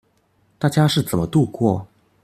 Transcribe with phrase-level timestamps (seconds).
[0.57, 1.85] 大家是怎麼度過